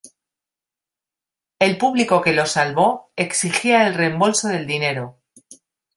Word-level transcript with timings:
El 1.59 1.77
publico 1.77 2.23
que 2.23 2.33
los 2.33 2.53
salvo 2.53 3.11
exigía 3.15 3.85
el 3.85 3.93
reembolso 3.93 4.47
del 4.47 4.65
dinero. 4.65 5.19